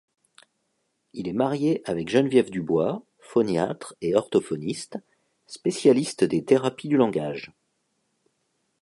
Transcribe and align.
Il 1.13 1.27
est 1.27 1.31
marié 1.31 1.83
avec 1.85 2.09
Geneviève 2.09 2.49
Dubois, 2.49 3.03
phoniatre 3.19 3.93
et 4.01 4.15
orthophoniste, 4.15 4.97
spécialiste 5.45 6.23
des 6.23 6.43
thérapies 6.43 6.87
du 6.87 6.97
langage. 6.97 7.51